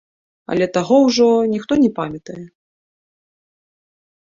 [0.53, 2.39] Але таго ўжо ніхто не памятае.